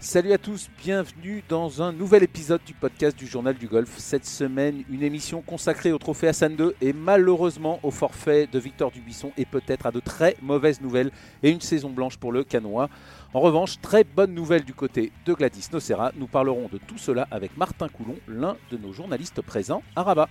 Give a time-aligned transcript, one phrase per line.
[0.00, 3.98] Salut à tous, bienvenue dans un nouvel épisode du podcast du Journal du Golf.
[3.98, 8.92] Cette semaine, une émission consacrée au trophée Hassan II et malheureusement au forfait de Victor
[8.92, 11.10] Dubuisson et peut-être à de très mauvaises nouvelles
[11.42, 12.88] et une saison blanche pour le Canois.
[13.34, 16.12] En revanche, très bonne nouvelle du côté de Gladys Nocera.
[16.14, 20.28] Nous parlerons de tout cela avec Martin Coulon, l'un de nos journalistes présents à Rabat.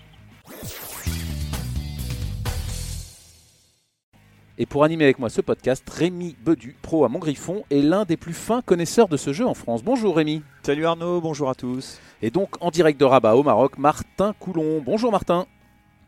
[4.60, 8.18] Et pour animer avec moi ce podcast, Rémi Bedu, pro à Montgriffon, est l'un des
[8.18, 9.84] plus fins connaisseurs de ce jeu en France.
[9.84, 10.42] Bonjour Rémi.
[10.64, 12.02] Salut Arnaud, bonjour à tous.
[12.24, 14.82] Et donc en direct de Rabat au Maroc, Martin Coulon.
[14.84, 15.46] Bonjour Martin.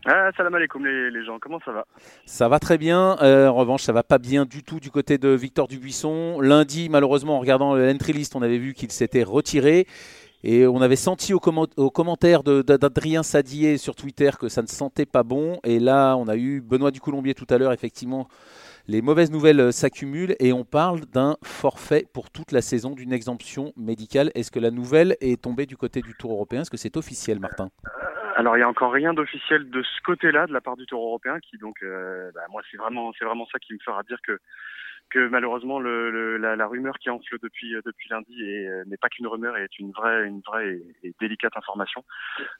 [0.07, 1.85] Ah, salam alaikum les, les gens, comment ça va?
[2.25, 3.17] Ça va très bien.
[3.21, 6.39] Euh, en revanche, ça va pas bien du tout du côté de Victor Dubuisson.
[6.39, 9.85] Lundi, malheureusement, en regardant l'entry list, on avait vu qu'il s'était retiré.
[10.43, 14.67] Et on avait senti au, comment, au commentaire d'Adrien Sadier sur Twitter que ça ne
[14.67, 15.59] sentait pas bon.
[15.65, 17.73] Et là, on a eu Benoît Ducoulombier tout à l'heure.
[17.73, 18.29] Effectivement,
[18.87, 23.13] les mauvaises nouvelles euh, s'accumulent et on parle d'un forfait pour toute la saison, d'une
[23.13, 24.31] exemption médicale.
[24.33, 26.61] Est-ce que la nouvelle est tombée du côté du Tour européen?
[26.61, 27.69] Est-ce que c'est officiel, Martin?
[28.35, 31.03] Alors il y a encore rien d'officiel de ce côté-là de la part du Tour
[31.03, 34.19] européen qui donc euh, bah, moi c'est vraiment c'est vraiment ça qui me fera dire
[34.25, 34.39] que
[35.09, 38.97] que malheureusement le, le, la, la, rumeur qui enfle depuis euh, depuis lundi euh, n'est
[38.97, 42.03] pas qu'une rumeur et est une vraie une vraie et, délicate information.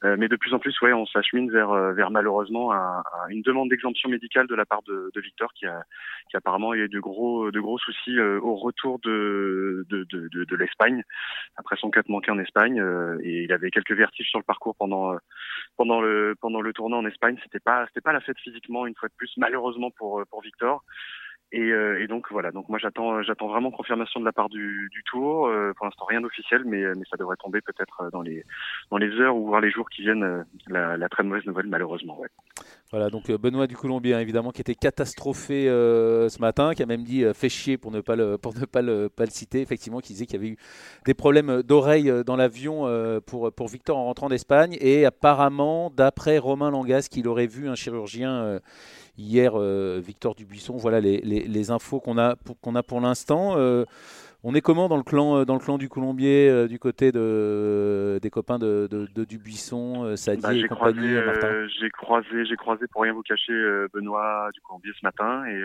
[0.04, 3.42] Euh, mais de plus en plus, ouais, on s'achemine vers euh, vers malheureusement un, une
[3.42, 5.84] demande d'exemption médicale de la part de, de, Victor qui a
[6.30, 11.04] qui apparemment eu de gros de gros soucis au retour de de, de, de, l'Espagne
[11.58, 12.84] après son cut manqué en Espagne
[13.24, 15.18] et il avait quelques vertiges sur le parcours pendant
[15.78, 17.38] pendant le pendant le tournoi en Espagne.
[17.44, 20.84] C'était pas c'était pas la fête physiquement une fois de plus malheureusement pour pour Victor.
[21.52, 24.92] Et, euh, et, donc voilà, donc moi j'attends j'attends vraiment confirmation de la part du,
[25.10, 25.48] tour.
[25.48, 29.62] Euh, pour l'instant rien d'officiel, mais ça devrait tomber peut-être dans les heures ou voire
[29.62, 30.24] les jours qui viennent.
[30.24, 32.20] Euh, la, la très mauvaise nouvelle malheureusement.
[32.92, 37.24] Voilà donc Benoît du Colombien évidemment qui était catastrophé ce matin, qui a même dit
[37.34, 39.62] fait chier pour ne pas le citer.
[39.62, 40.58] Effectivement, qui disait qu'il y avait eu
[41.06, 42.86] des problèmes d'oreille dans l'avion
[43.26, 47.76] pour pour Victor en rentrant d'Espagne et apparemment d'après Romain Langas qu'il aurait vu un
[47.76, 48.60] chirurgien
[49.20, 50.78] hier euh, Victor Dubuisson.
[50.78, 53.56] Voilà les, les, les infos qu'on a pour, qu'on a pour l'instant.
[53.58, 53.86] Euh,
[54.42, 58.20] on est comment dans le clan, euh, dans le clan du Colombier, du côté de,
[58.22, 61.68] des copains de, de, de Dubuisson, Sadi bah, et compagnie, Martin?
[61.80, 63.54] J'ai croisé, j'ai croisé pour rien vous cacher
[63.94, 65.60] Benoît du Colombier ce matin et,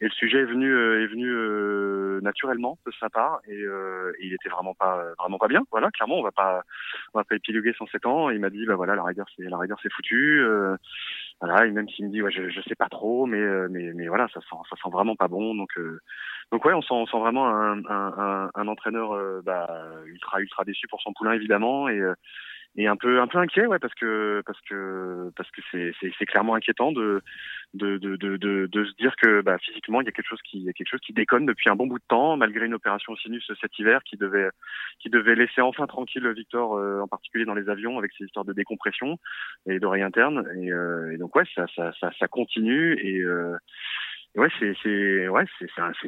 [0.00, 4.48] et le sujet est venu, est venu naturellement de sa part et, et, il était
[4.48, 5.62] vraiment pas, vraiment pas bien.
[5.72, 6.62] Voilà, clairement, on va pas,
[7.14, 8.30] on va pas épiloguer 107 ans.
[8.30, 10.40] Il m'a dit, bah voilà, la rigueur, c'est la rigueur, c'est foutu.
[11.40, 13.92] Voilà, et même s'il me dit ouais, je, je sais pas trop, mais euh, mais
[13.94, 15.54] mais voilà, ça sent ça sent vraiment pas bon.
[15.54, 16.00] Donc euh,
[16.50, 19.68] donc ouais, on sent on sent vraiment un un, un, entraîneur euh, bah,
[20.06, 22.00] ultra ultra déçu pour son poulain évidemment et
[22.78, 26.26] et un peu un peu inquiet ouais parce que parce que parce que c'est c'est
[26.26, 27.20] clairement inquiétant de
[27.74, 30.58] de, de de, de se dire que bah physiquement il y a quelque chose qui
[30.58, 32.74] il y a quelque chose qui déconne depuis un bon bout de temps malgré une
[32.74, 34.48] opération sinus cet hiver qui devait
[35.00, 38.44] qui devait laisser enfin tranquille Victor euh, en particulier dans les avions avec ses histoires
[38.44, 39.18] de décompression
[39.66, 43.56] et d'oreille interne et, euh, et, donc ouais ça ça ça, ça continue et euh,
[44.38, 45.66] ouais, c'est c'est ouais, c'est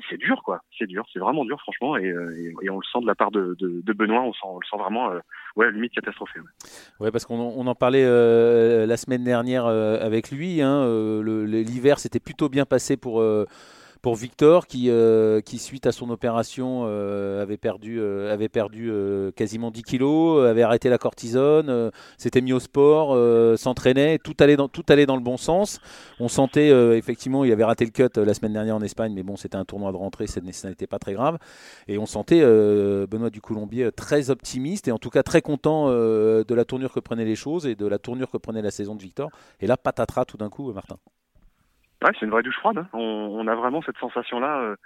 [0.08, 0.62] c'est dur quoi.
[0.78, 3.30] C'est dur, c'est vraiment dur franchement et, euh, et, on le sent de la part
[3.30, 5.18] de, de, Benoît, on, sent, on le sent vraiment euh,
[5.56, 6.40] ouais limite catastrophé.
[7.00, 10.62] Ouais parce qu'on on en parlait euh, la semaine dernière avec lui.
[10.62, 10.86] Hein,
[11.22, 13.22] L'hiver s'était plutôt bien passé pour
[14.02, 19.82] pour Victor qui, euh, qui suite à son opération euh, avait perdu, euh, quasiment 10
[19.82, 23.16] kilos, avait arrêté la cortisone, s'était mis au sport,
[23.58, 25.80] s'entraînait, tout allait, dans, tout allait dans le bon sens.
[26.18, 29.36] On sentait effectivement, il avait raté le cut la semaine dernière en Espagne, mais bon,
[29.36, 31.38] c'était un tournoi de rentrée, ça n'était pas très grave.
[31.88, 36.54] Et on sentait Benoît du Colombier très optimiste et en tout cas très content de
[36.54, 39.02] la tournure que prenaient les choses et de la tournure que prenait la saison de
[39.02, 39.30] Victor.
[39.60, 40.96] Et là, patatras tout d'un coup, Martin.
[42.02, 42.78] Ouais, c'est une vraie douche froide.
[42.78, 42.86] Hein.
[42.92, 44.76] On, a vraiment cette sensation-là euh,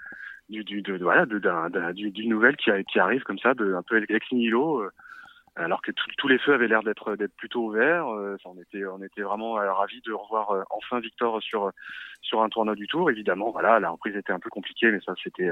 [0.49, 4.33] du, du, de, voilà, d'une nouvelle qui, qui, arrive comme ça, de, un peu ex
[4.33, 4.81] nihilo.
[4.81, 4.91] Euh,
[5.57, 8.09] alors que tous les feux avaient l'air d'être plutôt ouverts.
[8.09, 11.71] Euh, on était on était vraiment euh, ravis de revoir euh, enfin Victor sur
[12.23, 13.11] sur un tournoi du Tour.
[13.11, 15.51] Évidemment, voilà, la reprise était un peu compliquée, mais ça c'était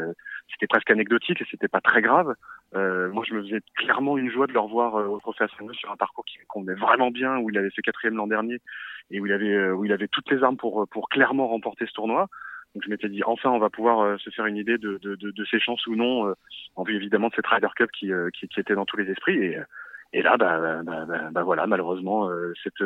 [0.50, 2.34] c'était presque anecdotique et c'était pas très grave.
[2.74, 6.24] moi, je me faisais clairement une joie de le revoir au Trophée sur un parcours
[6.24, 8.60] qui convenait vraiment bien, où il avait fait quatrième l'an dernier
[9.10, 11.92] et où il avait où il avait toutes les armes pour pour clairement remporter ce
[11.92, 12.28] tournoi.
[12.74, 15.30] Donc je m'étais dit enfin on va pouvoir se faire une idée de, de, de,
[15.30, 16.34] de ses chances ou non
[16.74, 19.36] en vue évidemment de cette Ryder Cup qui, qui, qui était dans tous les esprits
[19.36, 19.58] et
[20.12, 22.84] et là, bah, bah, bah, bah voilà, malheureusement, euh, cette,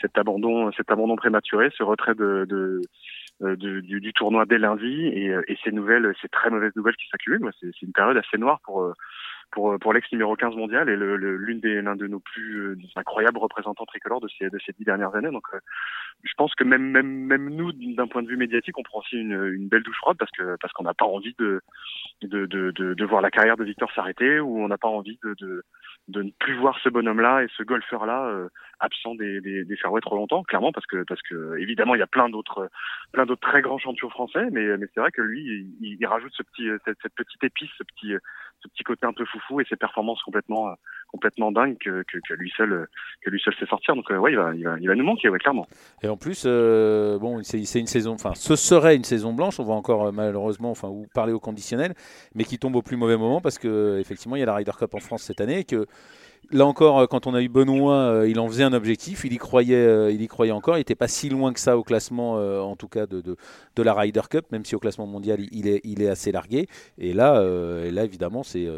[0.00, 5.34] cet abandon, cet abandon prématuré, ce retrait de, de, du, du, tournoi dès lundi et,
[5.48, 7.50] et ces nouvelles, ces très mauvaises nouvelles qui s'accumulent.
[7.60, 8.92] C'est une période assez noire pour
[9.52, 13.38] pour, pour l'ex numéro 15 mondial et l'une le, des l'un de nos plus incroyables
[13.38, 15.30] représentants tricolores de ces de ces dix dernières années.
[15.30, 15.46] Donc
[16.22, 19.16] je pense que même même même nous d'un point de vue médiatique, on prend aussi
[19.16, 21.60] une, une belle douche froide parce que parce qu'on n'a pas envie de
[22.22, 25.18] de, de, de de, voir la carrière de Victor s'arrêter ou on n'a pas envie
[25.24, 25.64] de, de
[26.08, 28.48] de ne plus voir ce bonhomme-là et ce golfeur-là euh,
[28.80, 32.02] absent des, des, des fairways trop longtemps, clairement, parce que parce que évidemment il y
[32.02, 32.70] a plein d'autres
[33.12, 36.42] plein d'autres très grands champions français, mais mais c'est vrai que lui il, rajoute ce
[36.42, 38.14] petit cette, cette, petite épice, ce petit
[38.62, 40.74] ce petit côté un peu foufou et ses performances complètement
[41.12, 42.88] complètement dingues que, que, lui seul
[43.22, 43.94] que lui seul sait sortir.
[43.94, 45.66] Donc euh, ouais il va, il va nous manquer ouais clairement.
[46.02, 49.64] Et en plus euh, bon c'est une saison, enfin ce serait une saison blanche, on
[49.64, 51.94] va encore euh, malheureusement enfin ou parler au conditionnel,
[52.34, 54.72] mais qui tombe au plus mauvais moment parce que effectivement il y a la Ryder
[54.78, 55.86] Cup en France cette année que
[56.50, 59.32] là encore, euh, quand on a eu Benoît, euh, il en faisait un objectif, il
[59.32, 60.76] y croyait, euh, il y croyait encore.
[60.76, 63.36] Il n'était pas si loin que ça au classement, en tout cas de,
[63.82, 66.68] la Ryder Cup, même si au classement mondial il est, il est assez largué.
[66.98, 67.42] Et là,
[68.04, 68.68] évidemment, c'est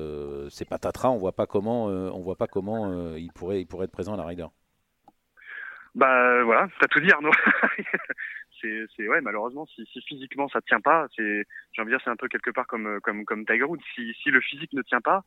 [0.50, 1.10] c'est patatras.
[1.10, 4.16] On voit pas comment, on voit pas comment il pourrait, il pourrait être présent à
[4.16, 4.46] la Ryder.
[5.94, 7.30] Bah voilà, t'as tout dit Arnaud.
[8.96, 12.10] c'est ouais malheureusement si, si, physiquement ça tient pas c'est j'ai envie de dire c'est
[12.10, 15.22] un peu quelque part comme comme comme Tiger Woods si le physique ne tient pas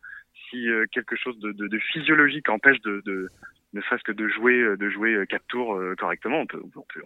[0.49, 3.29] si euh, quelque chose de, physiologique empêche de,
[3.73, 7.01] ne serait-ce que de jouer de jouer quatre tours euh, correctement on peut on peut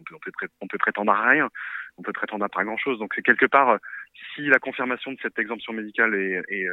[0.61, 1.49] on peut prétendre à rien
[1.97, 3.77] on peut prétendre à pas grand chose donc c'est quelque part
[4.35, 6.67] si la confirmation de cette exemption médicale est, est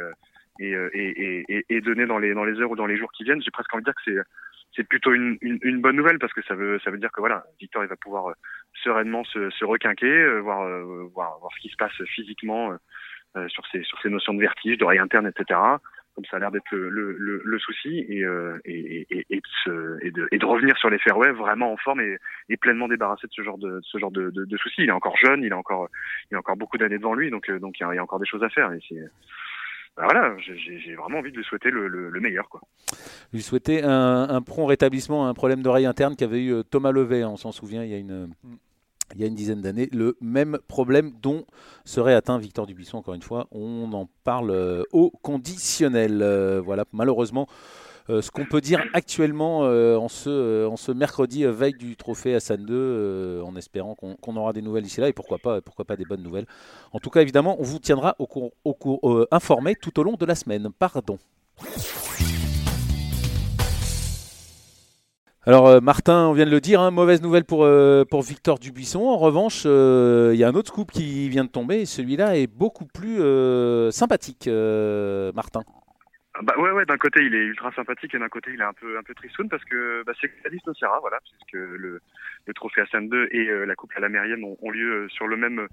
[2.05, 3.41] dans les dans les heures ou dans les jours qui viennent.
[3.41, 4.17] J'ai presque envie de dire que c'est
[4.75, 7.19] c'est plutôt une, une, une, bonne nouvelle parce que ça veut ça veut dire que
[7.19, 8.33] voilà Victor il va pouvoir
[8.83, 10.67] sereinement se, se requinquer, voir,
[11.13, 12.75] voir voir ce qui se passe physiquement
[13.47, 15.59] sur ces sur ces notions de vertige, d'oreille interne, etc.
[16.15, 18.25] Comme ça a l'air d'être le, le, le, souci et,
[18.65, 19.41] et, et, et,
[20.01, 23.31] et, de, et de revenir sur les fairways vraiment en forme et, pleinement débarrassé de
[23.31, 24.81] ce genre de ce genre de, de, soucis.
[24.83, 25.87] Il est encore jeune, il a encore
[26.29, 28.03] il a encore beaucoup d'années devant lui, donc donc il y a, il y a
[28.03, 28.71] encore des choses à faire.
[28.73, 28.79] Et
[29.99, 32.47] bah voilà, j'ai vraiment envie de lui souhaiter le, le, meilleur.
[32.47, 32.61] Quoi.
[33.33, 36.93] Lui souhaiter un, un prompt rétablissement à un problème d'oreille interne qu'avait eu euh, Thomas
[36.93, 38.29] Levet, on s'en souvient, il y a une,
[39.13, 41.45] il y a une dizaine d'années, le même problème dont
[41.83, 43.47] serait atteint Victor Dubuisson, encore une fois.
[43.51, 46.21] On en parle euh, au conditionnel.
[46.21, 47.49] Euh, voilà, malheureusement.
[48.09, 51.95] Euh, ce qu'on peut dire actuellement euh, en, ce, euh, en ce mercredi veille du
[51.95, 55.85] trophée Hassan 2, en espérant qu'on aura des nouvelles d'ici là et pourquoi pas, pourquoi
[55.85, 56.47] pas des bonnes nouvelles.
[56.91, 60.13] En tout cas, évidemment, on vous tiendra au cours, au cours, informé tout au long
[60.13, 60.69] de la semaine.
[60.79, 61.19] Pardon.
[65.45, 67.67] Alors Martin, on vient de le dire, hein, mauvaise nouvelle pour,
[68.09, 69.01] pour Victor Dubuisson.
[69.01, 72.47] En revanche, il y a un autre scoop qui vient de tomber et celui-là est
[72.47, 73.19] beaucoup plus
[73.91, 75.61] sympathique, Martin.
[76.41, 78.71] Bah ouais ouais d'un côté il est ultra sympathique et d'un côté il est un
[78.71, 81.99] peu un peu tristoun parce que bah, c'est Gladys Nocera voilà puisque le,
[82.45, 85.09] le trophée Hassan 2 et euh, la coupe à la Mérienne ont, ont, lieu euh,
[85.09, 85.67] sur le même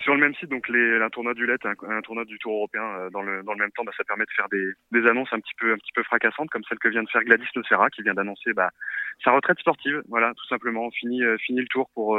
[0.00, 0.48] sur le même site.
[0.50, 3.52] Donc les un tournoi du LET un, tournoi du Tour européen euh, dans le dans
[3.52, 5.78] le même temps bah, ça permet de faire des, des annonces un petit peu un
[5.78, 8.70] petit peu fracassantes comme celle que vient de faire Gladys Nocera qui vient d'annoncer bah,
[9.22, 10.02] sa retraite sportive.
[10.08, 12.18] Voilà tout simplement fini fini le tour pour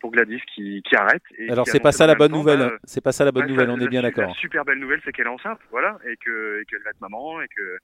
[0.00, 1.22] pour Gladys qui, qui arrête.
[1.38, 2.58] Et Alors c'est pas ça la bonne nouvelle.
[2.58, 3.70] Bah, c'est pas ça la bonne nouvelle.
[3.70, 4.28] on est bien d'accord.
[4.28, 7.40] La super belle nouvelle, c'est qu'elle est enceinte, voilà, et que qu'elle va être maman
[7.40, 7.78] et que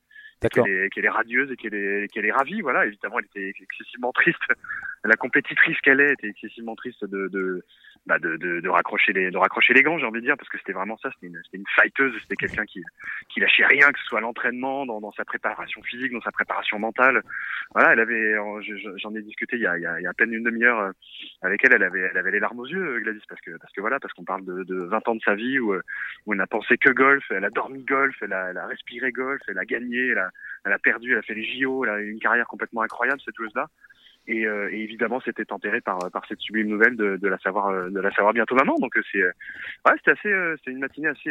[0.48, 2.86] qu'elle est, qu est, radieuse et qu'elle est, qu'elle est ravie, voilà.
[2.86, 4.40] Évidemment, elle était excessivement triste.
[5.04, 7.64] La compétitrice qu'elle est était excessivement triste de, de
[8.06, 10.48] bah de, de, de, raccrocher les de raccrocher les gants j'ai envie de dire parce
[10.48, 12.82] que c'était vraiment ça c'était une c'était une fighteuse c'était quelqu'un qui
[13.28, 16.80] qui lâchait rien que ce soit l'entraînement dans, dans sa préparation physique dans sa préparation
[16.80, 17.22] mentale
[17.72, 18.34] voilà elle avait
[18.96, 20.42] j'en ai discuté il y a, il y a, il y a à peine une
[20.42, 20.90] demi-heure euh,
[21.42, 23.72] avec elle elle avait elle avait les larmes aux yeux euh, Gladys parce que parce
[23.72, 25.72] que voilà parce qu'on parle de, de 20 ans de sa vie où
[26.26, 29.12] où elle n'a pensé que golf elle a dormi golf elle a, elle a respiré
[29.12, 30.30] golf elle a gagné elle a,
[30.64, 33.20] elle a perdu elle a fait les JO elle a eu une carrière complètement incroyable
[33.24, 33.68] cette joueuse là
[34.26, 37.68] et, euh, et, évidemment c'était enterré par par cette sublime nouvelle de, de la savoir
[37.68, 38.74] euh, de la savoir bientôt maman.
[38.78, 40.32] Donc euh, c'est ouais c'était assez
[40.64, 41.30] c'est une matinée assez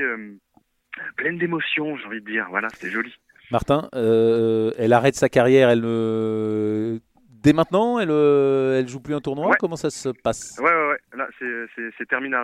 [1.15, 2.47] pleine d'émotions j'ai envie de dire.
[2.49, 3.13] Voilà c'était joli.
[3.51, 5.81] Martin elle arrête sa carrière elle
[7.29, 9.55] dès maintenant elle elle joue plus un tournoi?
[9.59, 10.57] Comment ça se passe?
[10.59, 10.99] Ouais ouais, ouais.
[11.17, 12.35] là c'est c'est terminé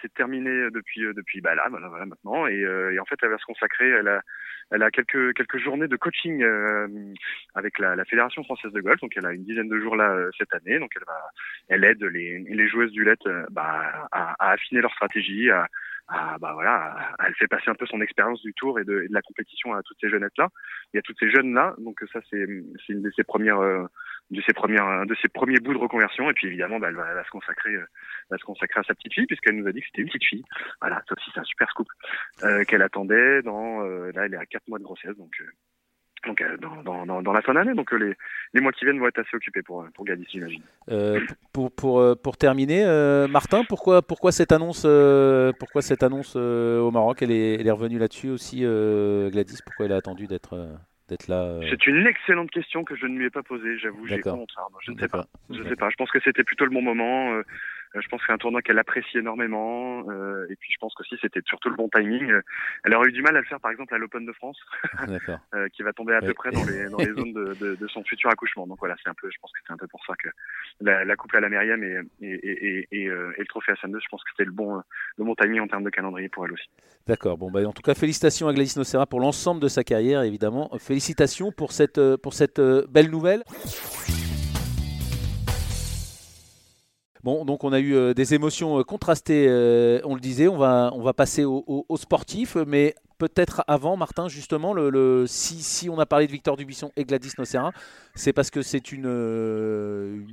[0.00, 2.46] c'est terminé depuis depuis bah là voilà, voilà maintenant.
[2.46, 4.22] Et, et en fait elle va se consacrer elle a
[4.70, 6.86] elle a quelques quelques journées de coaching euh,
[7.54, 9.00] avec la, la, fédération française de golf.
[9.00, 10.78] Donc elle a une dizaine de jours là euh, cette année.
[10.78, 11.20] Donc elle va,
[11.68, 15.68] elle aide les, les joueuses du LET euh, bah, à, à, affiner leur stratégie, à,
[16.08, 19.08] à, bah voilà, elle fait passer un peu son expérience du tour et de, et
[19.08, 20.48] de, la compétition à toutes ces jeunettes là
[20.92, 21.74] et à toutes ces jeunes là.
[21.78, 22.46] Donc ça c'est
[22.86, 23.60] c'est une de ses premières
[24.30, 27.24] de ses premières de ses premiers bouts de reconversion et puis évidemment bah, elle, va,
[27.24, 27.86] se consacrer elle
[28.30, 30.24] va se consacrer à sa petite fille puisqu'elle nous a dit que c'était une petite
[30.24, 30.44] fille.
[30.80, 31.88] Voilà, ça aussi c'est un super scoop
[32.42, 35.32] euh, qu'elle attendait dans là elle est à quatre mois de grossesse donc
[36.26, 37.74] donc dans, dans, dans, la fin d'année.
[37.74, 38.14] Donc les,
[38.54, 40.62] les mois qui viennent vont être assez occupés pour, pour Gadis, j'imagine.
[41.52, 42.82] pour, pour, pour terminer,
[43.28, 44.86] Martin, pourquoi, pourquoi cette annonce,
[45.58, 47.20] pourquoi cette annonce au Maroc?
[47.20, 49.58] Elle est, elle est revenue là-dessus aussi, Gladys?
[49.66, 50.56] Pourquoi elle a attendu d'être
[51.08, 54.20] d'être là C'est une excellente question que je ne lui ai pas posée, j'avoue, j'ai
[54.28, 54.50] honte.
[54.80, 55.26] Je ne sais pas.
[55.50, 55.90] Je sais pas.
[55.90, 57.40] Je pense que c'était plutôt le bon moment.
[57.94, 60.04] Euh, je pense que c'est un tournoi qu'elle apprécie énormément.
[60.08, 62.30] Euh, et puis je pense qu'aussi c'était surtout le bon timing.
[62.30, 62.42] Euh,
[62.84, 64.58] elle aurait eu du mal à le faire par exemple à l'Open de France,
[65.72, 68.02] qui va tomber à peu près dans les, dans les zones de, de, de, son
[68.04, 68.66] futur accouchement.
[68.66, 70.28] Donc voilà, c'est un peu, je pense que c'est un peu pour ça que
[70.80, 73.98] la, la couple à la Myriam et, et, et, et, et le trophée à 2
[74.00, 74.82] je pense que c'était le bon,
[75.16, 76.68] le bon timing en termes de calendrier pour elle aussi.
[77.06, 77.36] D'accord.
[77.36, 80.70] Bon, bah, en tout cas, félicitations à Gladys Nocera pour l'ensemble de sa carrière, évidemment.
[80.78, 83.42] Félicitations pour cette, pour cette belle nouvelle.
[87.24, 90.46] Bon, donc on a eu euh, des émotions euh, contrastées, euh, on le disait.
[90.46, 94.74] On va, on va passer aux au, sportifs, mais peut-être avant, Martin, justement,
[95.26, 97.72] si, si, on a parlé de Victor Dubuisson et Gladys Nocera,
[98.14, 99.06] c'est parce que c'est une,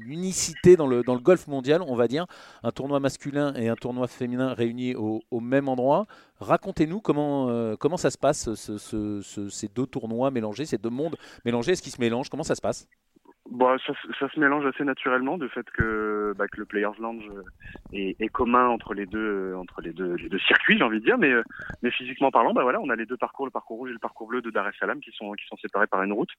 [0.05, 2.25] unicité dans le, dans le golf mondial, on va dire.
[2.61, 6.07] Un tournoi masculin et un tournoi féminin réunis au, même endroit.
[6.41, 11.71] Racontez-nous comment, comment ça se passe, ces deux tournois mélangés, ces deux mondes mélangés.
[11.71, 12.27] Est-ce qu'ils se mélangent?
[12.27, 12.85] Comment ça se passe?
[13.49, 17.27] Bon, ça, ça, se mélange assez naturellement du fait que, bah, que le Players Lounge
[17.91, 21.05] est, est, commun entre les deux entre les deux, les deux circuits, j'ai envie de
[21.05, 21.33] dire, mais
[21.81, 23.99] mais physiquement parlant, bah voilà, on a les deux parcours, le parcours rouge et le
[23.99, 26.29] parcours bleu de Dar es Salaam qui sont qui sont séparés par une route,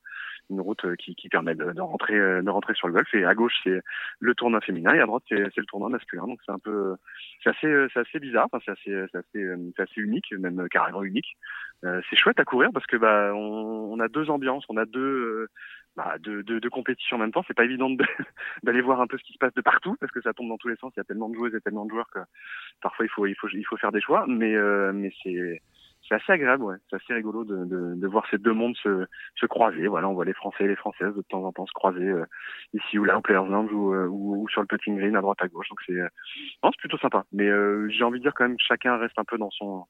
[0.48, 3.12] une route qui, qui permet de, de rentrer de rentrer sur le golf.
[3.14, 3.82] Et à gauche c'est
[4.20, 6.26] le tournoi féminin et à droite c'est le tournoi masculin.
[6.26, 6.94] Donc c'est un peu
[7.42, 11.36] c'est assez c'est assez bizarre, enfin, c'est assez c'est assez assez unique, même carrément unique.
[11.84, 14.84] Euh, c'est chouette à courir parce que bah on, on a deux ambiances, on a
[14.84, 15.48] deux
[15.96, 17.44] bah, de, de, de, compétition en même temps.
[17.46, 17.90] C'est pas évident
[18.62, 20.56] d'aller voir un peu ce qui se passe de partout parce que ça tombe dans
[20.56, 20.92] tous les sens.
[20.96, 22.20] Il y a tellement de joueuses et tellement de joueurs que
[22.80, 24.24] parfois il faut il faut il faut faire des choix.
[24.26, 25.60] Mais euh, mais c'est
[26.08, 26.76] c'est assez agréable, ouais.
[26.88, 29.06] C'est assez rigolo de, de, de, voir ces deux mondes se,
[29.36, 29.86] se croiser.
[29.86, 32.24] Voilà, on voit les Français et les Françaises de temps en temps se croiser euh,
[32.74, 35.20] ici ou là au Players Lounge ou, euh, ou, ou, sur le putting green à
[35.20, 35.68] droite à gauche.
[35.68, 37.24] Donc c'est non, c'est plutôt sympa.
[37.32, 37.48] Mais
[37.90, 39.84] j'ai envie de dire quand même chacun reste un peu dans son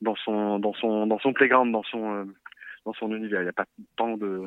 [0.00, 2.26] dans son dans son dans son playground, dans son
[2.86, 3.40] dans son univers.
[3.40, 3.66] Il n'y a pas
[3.96, 4.46] tant de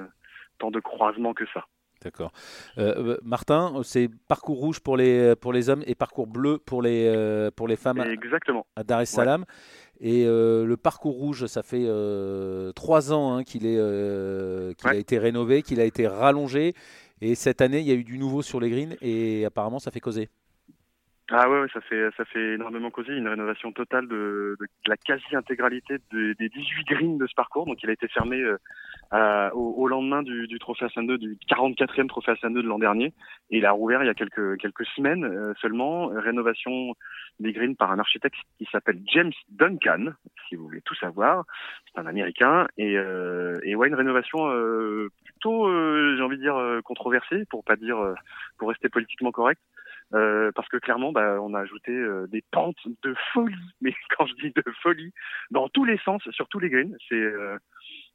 [0.60, 1.66] tant de croisements que ça.
[2.04, 2.32] D'accord.
[2.78, 6.82] Euh, euh, Martin, c'est parcours rouge pour les, pour les hommes et parcours bleu pour
[6.82, 8.66] les, euh, pour les femmes Exactement.
[8.76, 9.46] à Dar es Salaam.
[10.02, 11.88] Et le parcours rouge, ça fait
[12.76, 16.74] trois ans hein, qu'il est, qu'il a été rénové, qu'il a été rallongé.
[17.22, 19.92] Et cette année, il y a eu du nouveau sur les greens et apparemment, ça
[19.92, 20.28] fait causer.
[21.32, 25.98] Ah ouais, ça fait ça fait énormément causer une rénovation totale de, de, la quasi-intégralité
[26.12, 27.65] des 18 greens de ce parcours.
[27.65, 28.44] Donc il a été fermé
[29.13, 32.68] euh, au, au, lendemain du, du trophée Hassan 2, du 44e trophée Hassan 2 de
[32.68, 33.13] l'an dernier,
[33.51, 36.08] et il a rouvert il y a quelques quelques semaines euh, seulement.
[36.08, 36.94] Rénovation
[37.39, 40.08] des greens par un architecte qui s'appelle James Duncan,
[40.50, 41.46] si vous voulez tout savoir.
[41.88, 45.70] C'est un Américain et euh, et ouais une rénovation euh, plutôt
[46.18, 48.13] j'ai envie de dire controversée pour pas dire
[48.58, 49.62] pour rester politiquement correct.
[50.13, 53.55] Euh, parce que clairement, bah, on a ajouté euh, des pentes de folie.
[53.82, 55.12] Mais quand je dis de folie,
[55.50, 57.58] dans tous les sens, sur tous les greens, c'est euh,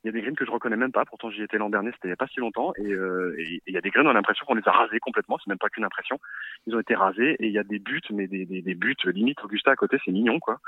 [0.05, 1.05] il y a des greens que je reconnais même pas.
[1.05, 2.73] Pourtant, j'y étais l'an dernier, c'était il y a pas si longtemps.
[2.77, 5.39] Et il y a des greens, on a l'impression qu'on les a rasés complètement.
[5.39, 6.21] C'est même pas qu'une impression.
[6.67, 8.95] Ils ont été rasés et il y a des buts, mais des, des, des buts
[9.07, 10.61] limite Augusta à côté, c'est mignon quoi.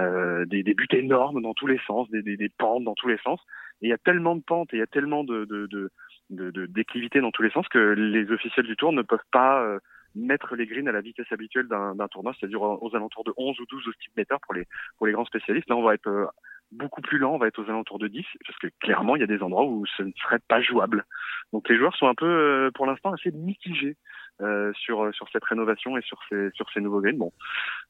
[0.00, 3.40] des, des buts énormes dans tous les sens, des, des, pentes dans tous les sens.
[3.80, 5.90] Et il y a tellement de pentes et il y a tellement de, de, de
[6.30, 9.78] de, déclivité dans tous les sens que les officiels du tour ne peuvent pas
[10.14, 13.66] mettre les greens à la vitesse habituelle d'un tournoi, c'est-à-dire aux alentours de 11 ou
[13.66, 14.66] 12 au meter pour les,
[14.96, 15.68] pour les grands spécialistes.
[15.68, 16.26] Là, on va être euh,
[16.72, 19.24] beaucoup plus lent, on va être aux alentours de 10, parce que clairement, il y
[19.24, 21.04] a des endroits où ce ne serait pas jouable.
[21.52, 23.96] Donc les joueurs sont un peu, euh, pour l'instant, assez mitigés
[24.40, 27.02] euh, sur sur cette rénovation et sur ces sur ces nouveaux.
[27.12, 27.32] Bon,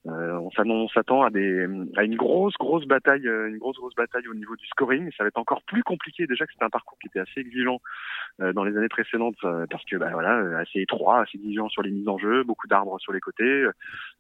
[0.07, 4.29] euh, on s'attend à des à une grosse grosse bataille, euh, une grosse grosse bataille
[4.29, 5.11] au niveau du scoring.
[5.17, 7.81] Ça va être encore plus compliqué déjà que c'était un parcours qui était assez exigeant
[8.41, 9.37] euh, dans les années précédentes
[9.71, 12.99] parce que bah voilà assez étroit, assez exigeant sur les mises en jeu, beaucoup d'arbres
[13.01, 13.67] sur les côtés,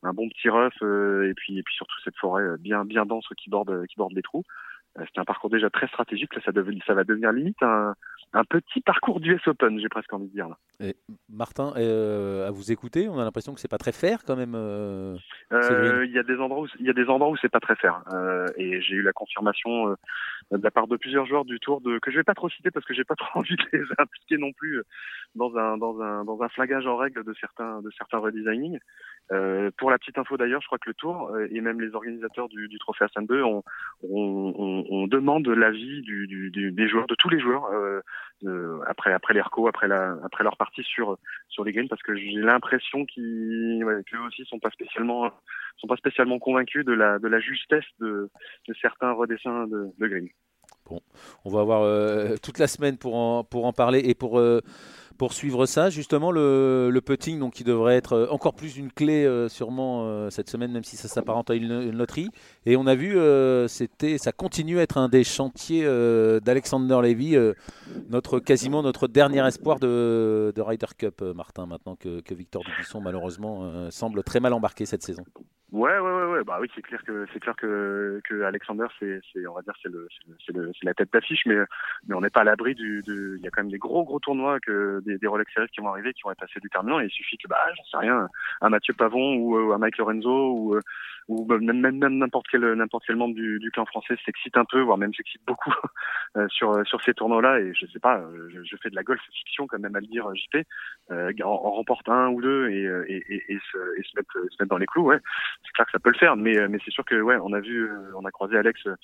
[0.02, 3.50] un bon petit rough et puis et puis surtout cette forêt bien bien dense qui
[3.50, 4.44] borde qui borde les trous.
[4.98, 6.34] C'était un parcours déjà très stratégique.
[6.34, 6.52] Là, ça,
[6.86, 7.94] ça va devenir limite un,
[8.34, 10.48] un petit parcours du US Open, j'ai presque envie de dire.
[10.48, 10.58] Là.
[10.80, 10.96] Et
[11.28, 14.54] Martin, euh, à vous écouter, on a l'impression que c'est pas très fair quand même.
[14.56, 15.16] Euh,
[15.52, 17.60] euh, il y a des endroits où il y a des endroits où c'est pas
[17.60, 18.02] très fair.
[18.56, 19.96] et j'ai eu la confirmation
[20.50, 22.72] de la part de plusieurs joueurs du tour de que je vais pas trop citer
[22.72, 24.82] parce que j'ai pas trop envie de les impliquer non plus
[25.36, 28.18] dans un dans un dans un flagage en règle de certains de certains
[29.30, 29.70] redesigning.
[29.78, 32.78] pour la petite info d'ailleurs, je crois que le tour et même les organisateurs du,
[32.78, 37.66] trophée Hassan 2 on, demande l'avis des joueurs, de tous les joueurs
[38.44, 41.16] euh, après après les recos, après leur partie sur
[41.64, 43.84] les greens parce que j'ai l'impression qu'ils
[44.26, 45.30] aussi sont pas spécialement
[45.78, 48.30] sont pas spécialement convaincus de la justesse de,
[48.80, 50.28] certains redessins de, de greens.
[50.86, 51.00] Bon,
[51.46, 54.40] on va avoir toute la semaine pour en parler et pour
[55.18, 55.90] pour suivre ça.
[55.90, 60.04] Justement, le, le, putting, donc, qui devrait être euh, encore plus une clé euh, sûrement
[60.04, 62.30] euh, cette semaine, même si ça s'apparente à une, loterie.
[62.66, 63.16] Et on a vu,
[63.68, 65.84] c'était, ça continue à être un des chantiers
[66.42, 67.36] d'Alexander Levy,
[68.08, 73.00] notre quasiment notre dernier espoir de, de Ryder Cup, Martin, maintenant que, que Victor Dubuisson
[73.00, 75.24] malheureusement semble très mal embarqué cette saison.
[75.74, 76.44] Ouais, ouais, ouais, ouais.
[76.44, 79.74] Bah oui, c'est clair que c'est clair que, que Alexander, c'est, c'est, on va dire,
[79.82, 80.06] c'est le,
[80.46, 81.56] c'est le, c'est la tête d'affiche, mais
[82.06, 84.20] mais on n'est pas à l'abri du, il y a quand même des gros gros
[84.20, 87.00] tournois que des, des Rolex Series qui vont arriver, qui vont être assez déterminants.
[87.00, 88.28] Et il suffit que, bah, j'en sais rien,
[88.60, 90.78] un Mathieu Pavon ou, un Mike Lorenzo ou
[91.28, 94.80] ou même même n'importe quel n'importe quel membre du, du clan français s'excite un peu,
[94.80, 95.72] voire même s'excite beaucoup
[96.36, 97.60] euh, sur sur ces tournois-là.
[97.60, 100.06] Et je sais pas, je, je, fais de la golf fiction quand même à le
[100.06, 100.66] dire, JP,
[101.10, 104.32] euh, en, en remporte un ou deux et et, et, et, se, et se mettre
[104.32, 105.20] se mettre dans les clous, ouais
[105.64, 107.60] c'est clair que ça peut le faire, mais, mais c'est sûr que ouais, on a
[107.60, 108.94] vu, euh, on a croisé Alex euh,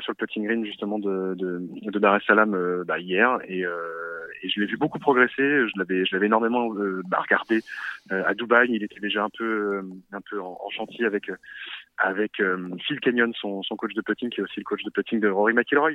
[0.00, 3.60] sur le putting green justement de, de, de Dar es Salaam euh, bah, hier et,
[3.60, 5.32] et je l'ai vu beaucoup progresser.
[5.38, 6.68] Je l'avais, je l'avais énormément
[7.04, 7.62] bah, regardé
[8.10, 8.68] à Dubaï.
[8.70, 11.30] Il était déjà un peu, un peu en, en chantier avec
[11.98, 12.42] avec
[12.86, 15.28] Phil Kenyon, son, son coach de putting, qui est aussi le coach de putting de
[15.28, 15.92] Rory McIlroy.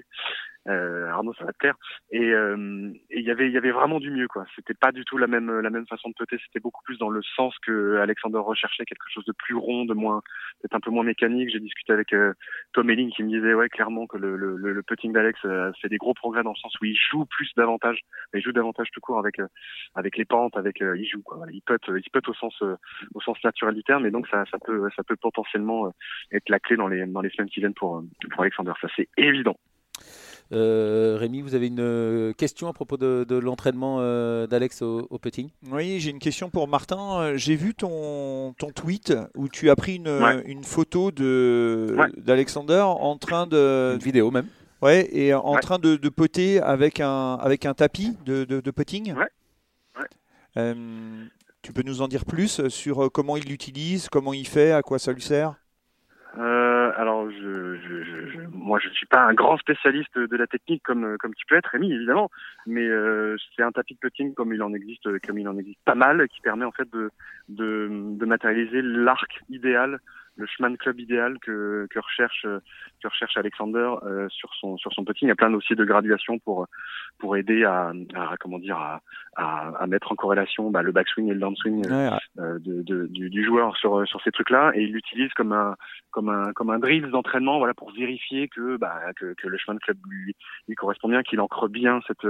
[0.68, 1.76] Euh, Arnaud, plaire.
[2.12, 4.46] Et il y avait, il y avait vraiment du mieux, quoi.
[4.56, 6.38] C'était pas du tout la même, la même façon de putter.
[6.46, 9.94] C'était beaucoup plus dans le sens que Alexander recherchait, quelque chose de plus rond, de
[9.94, 10.22] moins,
[10.60, 11.50] peut-être un peu moins mécanique.
[11.50, 12.34] J'ai discuté avec euh,
[12.74, 15.90] Tom Elling qui me disait, ouais, clairement que le, le, le putting d'Alex euh, fait
[15.90, 18.00] des gros progrès dans le sens où il joue plus davantage,
[18.34, 19.48] il joue davantage tout court avec, euh,
[19.96, 21.46] avec les pentes, avec, il joue, quoi.
[21.52, 22.62] Il putt, il putt au sens,
[23.14, 24.06] au sens naturel du terme.
[24.06, 25.91] Et donc ça, ça peut, ça peut potentiellement
[26.32, 28.74] être la clé dans les, dans les semaines qui viennent pour, pour Alexander.
[28.82, 29.58] Ça, c'est évident.
[30.54, 35.50] Euh, Rémi, vous avez une euh, question à propos de, l'entraînement euh, d'Alex au, putting?
[35.72, 37.38] Oui, j'ai une question pour Martin.
[37.38, 43.18] J'ai vu ton, ton tweet où tu as pris une, une photo de d'Alexander en
[43.18, 43.94] train de.
[43.94, 44.48] Une vidéo même.
[44.82, 49.14] Ouais, et en train de, de poter avec un, avec un tapis de, de, putting.
[49.14, 50.76] Ouais.
[51.62, 54.98] tu peux nous en dire plus sur comment il l'utilise, comment il fait, à quoi
[54.98, 55.54] ça lui sert?
[57.22, 61.34] Alors, je, je, moi, je suis pas un grand spécialiste de la technique comme comme
[61.36, 62.30] tu peux être, Rémi, évidemment.
[62.66, 65.80] Mais euh, c'est un tapis de putting comme il en existe, comme il en existe
[65.86, 66.88] pas mal, qui permet en fait
[67.50, 70.00] de matérialiser l'arc idéal
[70.36, 74.92] le chemin de club idéal que, que recherche que recherche Alexander euh, sur son sur
[74.94, 75.28] son putting.
[75.28, 76.68] Il y a plein aussi de graduations pour
[77.20, 79.02] pour aider à, à comment dire à,
[79.36, 83.30] à, à, mettre en corrélation bah, le backswing et le downswing euh, de, de, du,
[83.30, 84.72] du, joueur sur sur ces trucs-là.
[84.76, 85.76] Et il l'utilise comme un
[86.12, 89.76] comme un comme un drill d'entraînement voilà pour vérifier que bah que, que le chemin
[89.76, 90.36] de club lui,
[90.68, 92.28] lui correspond bien, qu'il ancre bien cette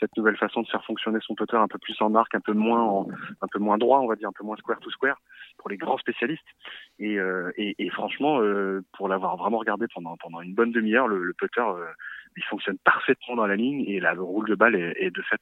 [0.00, 2.52] cette nouvelle façon de faire fonctionner son putter un peu plus en marque, un peu
[2.52, 3.08] moins en,
[3.40, 5.20] un peu moins droit, on va dire un peu moins square to square
[5.58, 6.42] pour les grands spécialistes.
[6.98, 11.08] Et euh, et, et, franchement, euh, pour l'avoir vraiment regardé pendant pendant une bonne demi-heure,
[11.08, 11.86] le, le putter euh,
[12.36, 15.40] il fonctionne parfaitement dans la ligne et la roule de balle est, de fait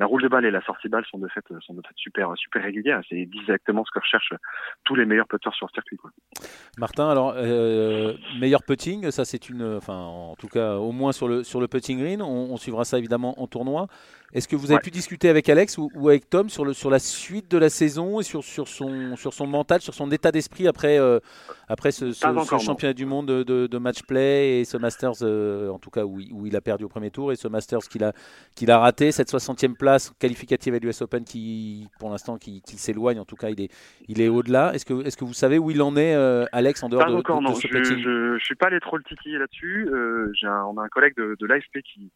[0.00, 1.94] la roule de balle et la sortie de balle sont de fait sont de fait
[1.96, 3.02] super super régulières.
[3.08, 4.34] C'est exactement ce que recherchent
[4.84, 5.96] tous les meilleurs putters sur le circuit.
[5.96, 6.10] Quoi.
[6.76, 7.34] Martin, alors
[8.40, 11.68] meilleur putting, ça c'est une, enfin en tout cas au moins sur le sur le
[11.68, 13.86] putting green, on, on suivra ça évidemment en tournoi.
[14.34, 16.98] Est-ce que vous avez pu discuter avec Alex ou, avec Tom sur, le, sur la
[16.98, 20.66] suite de la saison et sur, sur, son, sur son mental, sur son état d'esprit
[20.66, 21.20] après, euh,
[21.68, 25.90] après ce, championnat du monde de, de, match play et ce Masters, euh, en tout
[25.90, 28.12] cas où, où, il a perdu au premier tour, et ce Masters qu'il a,
[28.54, 32.76] qu'il a raté, cette 60e place qualificative à l'US Open qui, pour l'instant, qui, qui
[32.76, 33.72] s'éloigne, en tout cas, il est,
[34.08, 34.74] il est au-delà.
[34.74, 37.14] Est-ce que, est que vous savez où il en est, euh, Alex, en dehors de,
[37.14, 37.54] encore, de, non.
[37.54, 39.88] je, je, suis pas allé trop le titiller là-dessus.
[39.90, 42.10] on a un collègue de, de l'AFP qui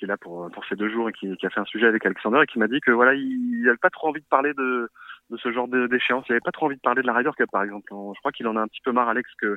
[0.00, 1.86] qui est là pour, pour ces deux jours et qui, qui, a fait un sujet
[1.86, 4.54] avec Alexander et qui m'a dit que voilà, il n'avait pas trop envie de parler
[4.54, 4.88] de,
[5.30, 6.24] de ce genre d'échéance.
[6.28, 7.86] Il n'avait pas trop envie de parler de la Ryder Cup, par exemple.
[7.90, 9.56] Je crois qu'il en a un petit peu marre, Alex, que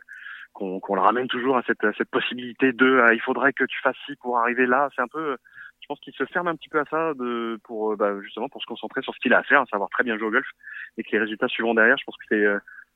[0.54, 3.64] qu'on qu'on le ramène toujours à cette, à cette possibilité de ah, il faudrait que
[3.64, 4.90] tu fasses ci pour arriver là.
[4.96, 5.36] C'est un peu,
[5.82, 8.62] je pense qu'il se ferme un petit peu à ça de, pour bah, justement pour
[8.62, 10.48] se concentrer sur ce qu'il a à faire, à savoir très bien jouer au golf
[10.98, 11.98] et que les résultats suivront derrière.
[11.98, 12.46] Je pense que c'est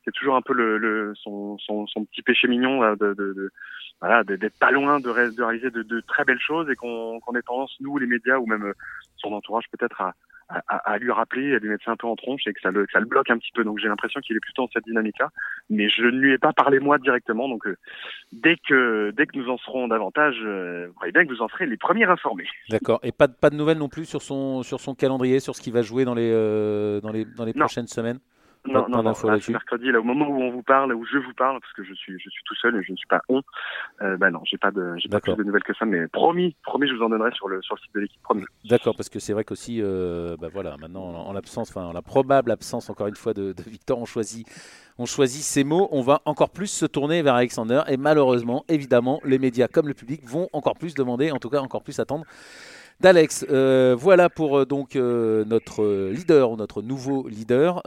[0.06, 3.52] c'est toujours un peu le, le son, son, petit péché mignon de, de, de
[4.00, 7.42] voilà d'être pas loin de, réaliser de, de, très belles choses et qu'on qu'on ait
[7.42, 8.72] tendance nous les médias ou même
[9.18, 10.14] son entourage peut-être à,
[10.50, 12.72] à, à, lui rappeler, à lui mettre ça un peu en tronche et que ça
[12.72, 13.64] le, ça le bloque un petit peu.
[13.64, 15.30] Donc j'ai l'impression qu'il est plutôt dans cette dynamique-là.
[15.70, 17.50] Mais je ne lui ai pas parlé moi directement.
[17.50, 17.78] Donc euh,
[18.32, 21.50] dès que dès que nous en serons davantage, euh, vous voyez bien que vous en
[21.50, 22.48] serez les premiers informés.
[22.70, 23.00] D'accord.
[23.04, 25.62] Et pas de, pas de nouvelles non plus sur son sur son calendrier, sur ce
[25.62, 28.20] qu'il va jouer dans les euh, dans les dans les prochaines semaines?
[28.68, 29.14] Non, non, non,
[29.50, 31.94] mercredi, là, au moment où on vous parle, où je vous parle, parce que je
[31.94, 33.42] suis, je suis tout seul et je ne suis pas on.
[34.02, 36.56] Euh, bah non, j'ai pas de, j'ai pas plus de nouvelles que ça, mais promis,
[36.64, 38.22] promis, je vous en donnerai sur le, sur le site de l'équipe.
[38.22, 38.44] Promis.
[38.70, 42.02] D'accord, parce que c'est vrai qu'aussi, euh, bah voilà, maintenant, en, l'absence, enfin, en la
[42.02, 44.48] probable absence, encore une fois, de, de Victor, on choisit,
[44.98, 45.88] on choisit ces mots.
[45.92, 49.94] On va encore plus se tourner vers Alexander et malheureusement, évidemment, les médias comme le
[49.94, 52.26] public vont encore plus demander, en tout cas, encore plus attendre
[53.00, 53.46] d'Alex.
[53.50, 57.82] Euh, voilà pour euh, donc euh, notre leader, notre nouveau leader.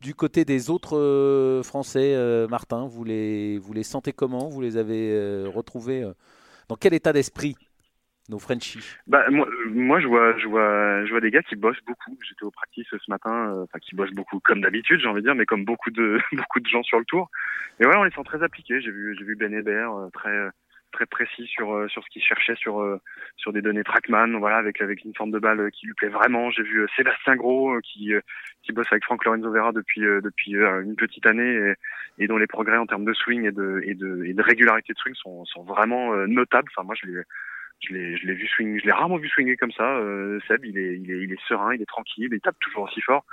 [0.00, 2.16] du côté des autres Français,
[2.48, 4.48] Martin, vous les, sentez comment?
[4.48, 6.04] Vous les avez retrouvés
[6.68, 7.56] dans quel état d'esprit
[8.28, 8.96] nos Frenchies?
[9.06, 10.06] Bah, moi, je
[10.48, 12.16] vois, des gars qui bossent beaucoup.
[12.28, 15.46] J'étais au practice ce matin, qui bossent beaucoup, comme d'habitude, j'ai envie de dire, mais
[15.46, 17.30] comme beaucoup de beaucoup de gens sur le tour.
[17.80, 18.80] Et voilà, on les sent très appliqués.
[18.80, 20.50] J'ai vu, j'ai vu Ben Hébert, très
[20.96, 22.98] très précis sur euh, sur ce qu'il cherchait sur euh,
[23.36, 26.50] sur des données Trackman, voilà, avec avec une forme de balle qui lui plaît vraiment.
[26.50, 28.12] J'ai vu euh, Sébastien Gros qui
[28.62, 31.52] qui bosse avec Franck Lorenzo Vera depuis depuis une petite année
[32.18, 34.42] et, et, dont les progrès en termes de swing et de et de, et de
[34.42, 36.68] régularité de swing sont sont vraiment notables.
[36.74, 37.22] Enfin, moi, je l'ai
[37.86, 40.00] je l'ai, je l'ai vu swing, je l'ai rarement vu swinger comme ça.
[40.48, 43.02] Seb, il est, il est, il est serein, il est tranquille, il tape toujours aussi
[43.02, 43.24] fort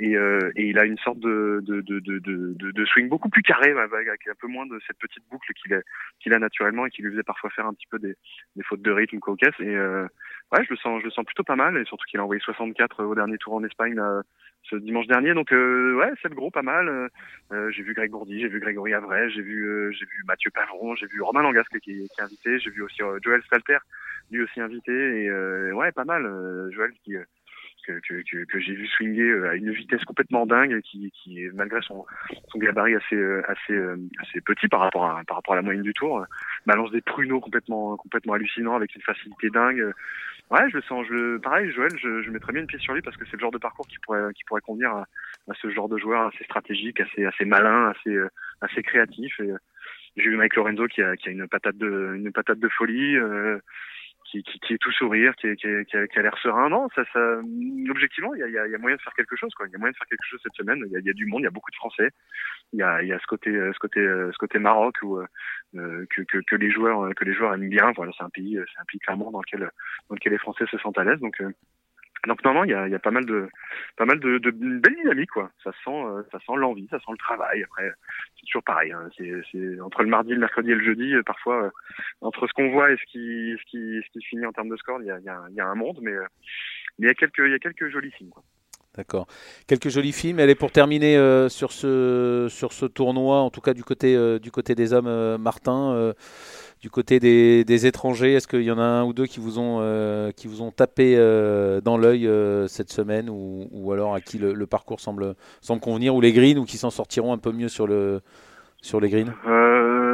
[0.00, 3.70] et, euh, et, il a une sorte de, de, de, de, swing beaucoup plus carré,
[3.72, 5.82] avec un peu moins de cette petite boucle qu'il a,
[6.20, 8.14] qu'il a naturellement et qui lui faisait parfois faire un petit peu des,
[8.56, 9.54] des fautes de rythme cocasse.
[9.60, 10.06] Et euh,
[10.52, 12.40] ouais, je le sens, je le sens plutôt pas mal, et surtout qu'il a envoyé
[12.40, 14.22] 64 au dernier tour en Espagne là,
[14.70, 15.34] ce dimanche dernier.
[15.34, 17.10] Donc euh, ouais, c'est le gros pas mal.
[17.52, 20.94] Euh, j'ai vu Greg Gourdy, j'ai vu Grégory Avray, j'ai vu, j'ai vu Mathieu Pavron,
[20.94, 23.78] j'ai vu Romain Langasque qui, qui est invité, j'ai vu aussi Joël Stalter,
[24.30, 24.92] lui aussi invité.
[24.92, 26.22] Et ouais, pas mal.
[26.72, 27.16] Joël qui
[27.86, 31.80] que, que, que, j'ai vu swinger euh, à une vitesse complètement dingue, qui, qui malgré
[31.82, 32.04] son,
[32.48, 35.62] son gabarit assez, euh, assez, euh, assez petit par rapport à, par rapport à la
[35.62, 36.24] moyenne du tour,
[36.66, 39.92] balance des pruneaux complètement, complètement hallucinants avec une facilité dingue.
[40.50, 41.06] Ouais, je le sens.
[41.08, 43.40] Je, pareil, Joël, je, je mettrais bien une pièce sur lui parce que c'est le
[43.40, 45.06] genre de parcours qui pourrait, qui pourrait convenir à,
[45.48, 48.18] à, ce genre de joueur assez stratégique, assez, assez malin, assez,
[48.60, 49.40] assez créatif.
[50.16, 53.16] J'ai vu Mike Lorenzo qui a, qui a une patate de, une patate de folie.
[54.30, 56.68] Qui, qui, qui, est tout sourire, qui, qui, qui a, a l'air serein.
[56.68, 57.40] Non, ça, ça,
[57.90, 59.50] objectivement, il y a, y a, moyen de faire quelque chose.
[59.66, 60.82] Il y a moyen de faire quelque chose cette semaine.
[60.86, 62.10] Il y a, y a, du monde, il y a beaucoup de Français.
[62.72, 66.22] Il y a, y a ce côté, ce côté, ce côté Maroc où euh, que,
[66.22, 67.92] que, que, les joueurs, que les joueurs aiment bien.
[67.96, 69.70] Voilà, c'est un pays, c'est un pays clairement dans lequel,
[70.08, 71.20] dans lequel les Français se sentent à l'aise.
[71.20, 71.50] Donc euh,
[72.26, 73.48] donc non, non, il y a, y a, pas mal de,
[73.96, 75.50] pas mal de, de belles dynamiques quoi.
[75.64, 77.62] Ça sent, euh, ça sent l'envie, ça sent le travail.
[77.62, 77.90] Après,
[78.36, 78.92] c'est toujours pareil.
[78.92, 79.08] Hein.
[79.16, 81.70] C'est, entre le mardi, le mercredi et le jeudi, euh, parfois euh,
[82.20, 84.76] entre ce qu'on voit et ce qui, ce qui, ce qui finit en termes de
[84.76, 86.12] score, il y a, y, a, y a, un monde, mais
[86.98, 88.30] il y a quelques, il y a quelques jolis films.
[88.30, 88.42] Quoi.
[88.96, 89.26] D'accord.
[89.66, 90.40] Quelques jolis films.
[90.40, 94.38] Elle est pour terminer euh, sur ce sur ce tournoi, en tout cas du côté
[94.40, 96.14] du côté des hommes, Martin.
[96.80, 99.80] Du côté des, étrangers, est-ce qu'il y en a un ou deux qui vous ont,
[99.82, 104.22] euh, qui vous ont tapé euh, dans l'œil euh, cette semaine ou, ou, alors à
[104.22, 107.38] qui le, le, parcours semble, semble convenir ou les greens ou qui s'en sortiront un
[107.38, 108.22] peu mieux sur, le,
[108.80, 109.34] sur les greens?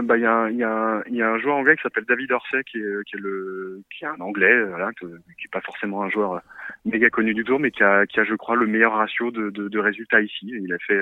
[0.02, 4.54] Bah, il y, a, un joueur anglais qui s'appelle David Orsay qui est, un anglais,
[4.98, 6.40] qui n'est pas forcément un joueur
[6.84, 10.52] méga connu du tour, mais qui a, je crois, le meilleur ratio de, résultats ici.
[10.52, 11.00] Il a fait,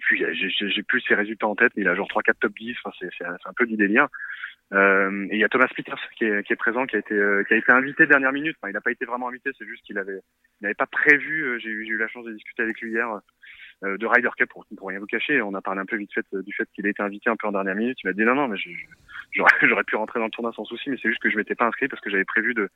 [0.00, 3.08] plus, j'ai plus ses résultats en tête, mais il a genre 3-4 top 10, enfin,
[3.18, 4.08] c'est un peu du délire.
[4.72, 7.54] Euh, et il y a Thomas Peters qui est, présent, qui a été, euh, qui
[7.54, 8.56] a été invité dernière minute.
[8.66, 10.20] Il n'a pas été vraiment invité, c'est juste qu'il avait,
[10.60, 11.44] il n'avait pas prévu.
[11.44, 13.20] Euh, j'ai eu, eu la chance de discuter avec lui hier euh,
[13.82, 15.42] de Ryder Cup pour, rien vous cacher.
[15.42, 17.36] On a parlé un peu vite fait euh, du fait qu'il a été invité un
[17.36, 17.98] peu en dernière minute.
[18.02, 18.56] Il m'a dit non non mais
[19.62, 21.66] j'aurais pu rentrer dans le tournoi sans souci, mais c'est juste que je m'étais pas
[21.66, 22.70] inscrit parce que j'avais prévu de,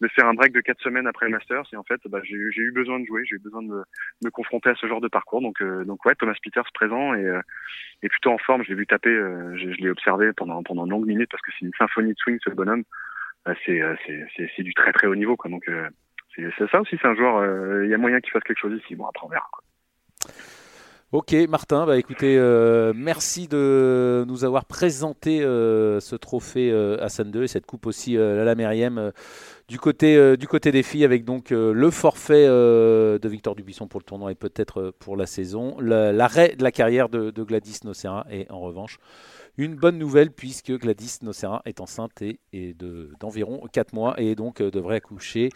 [0.00, 2.36] de faire un break de quatre semaines après le Masters et en fait bah, j'ai
[2.36, 3.84] eu besoin de jouer, j'ai eu besoin de me,
[4.24, 5.40] me, confronter à ce genre de parcours.
[5.40, 7.40] Donc euh, donc ouais Thomas Peters présent et,
[8.02, 8.62] et plutôt en forme.
[8.62, 11.50] Je l'ai vu taper, je, je l'ai observé pendant pendant de longues minutes parce que
[11.58, 12.84] c'est une symphonie de swing ce bonhomme.
[13.66, 13.82] c'est
[14.56, 15.50] c'est du très très haut niveau quoi.
[15.50, 15.68] Donc
[16.36, 17.82] c'est ça aussi, c'est un joueur.
[17.82, 18.94] Il y a moyen qu'il fasse quelque chose ici.
[18.94, 19.48] Bon après on verra.
[21.14, 27.08] Ok, Martin, bah écoutez, euh, merci de nous avoir présenté euh, ce trophée euh, à
[27.08, 29.12] San 2 et cette coupe aussi à la Meriem
[29.68, 34.04] du côté du côté des filles avec donc le forfait de Victor Dubuisson pour le
[34.04, 38.50] tournoi et peut-être pour la saison, l'arrêt de la carrière de, de Gladys Nocera et
[38.50, 38.98] en revanche
[39.56, 42.38] une bonne nouvelle puisque Gladys Nocera est enceinte et,
[43.20, 45.50] d'environ 4 mois et donc euh, devrait accoucher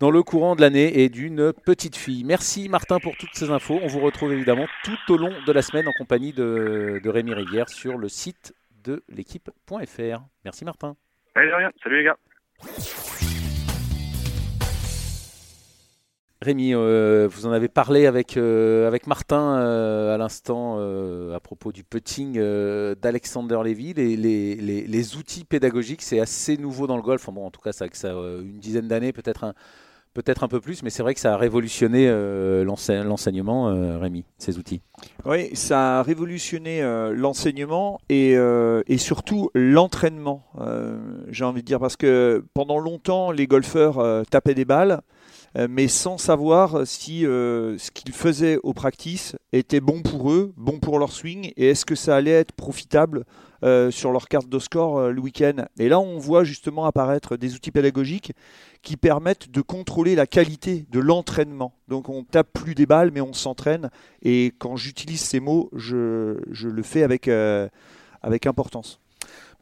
[0.00, 2.24] dans le courant de l'année et d'une petite fille.
[2.24, 3.78] Merci Martin pour toutes ces infos.
[3.82, 7.68] On vous retrouve évidemment tout au long de la semaine en compagnie de, Rémi Rivière
[7.68, 10.20] sur le site de l'équipe.fr.
[10.44, 10.96] Merci Martin.
[11.34, 11.50] Allez.
[11.82, 12.16] Salut les gars.
[16.44, 20.78] Rémi, euh, vous en avez parlé avec, euh, avec Martin euh, à l'instant
[21.34, 22.38] à propos du putting
[23.00, 23.94] d'Alexander Lévy.
[23.94, 27.28] Les, les, les, outils pédagogiques, c'est assez nouveau dans le golf.
[27.30, 28.08] bon, en tout cas, ça a
[28.42, 29.54] une dizaine d'années, peut-être un,
[30.12, 32.08] peut-être un peu plus, mais c'est vrai que ça a révolutionné
[32.64, 34.82] l'enseignement, Rémi, ces outils.
[35.24, 36.82] Oui, ça a révolutionné
[37.14, 40.44] l'enseignement et, et, surtout l'entraînement,
[41.28, 45.00] j'ai envie de dire, parce que pendant longtemps, les golfeurs tapaient des balles,
[45.68, 50.98] mais sans savoir si ce qu'ils faisaient au practice était bon pour eux, bon pour
[50.98, 53.24] leur swing, et est-ce que ça allait être profitable
[53.90, 55.64] sur leur carte de score le week-end.
[55.78, 58.32] Et là, on voit justement apparaître des outils pédagogiques
[58.84, 61.74] qui permettent de contrôler la qualité de l'entraînement.
[61.88, 63.90] Donc on tape plus des balles, mais on s'entraîne.
[64.22, 67.68] Et quand j'utilise ces mots, je, le fais avec, euh,
[68.22, 69.00] avec importance.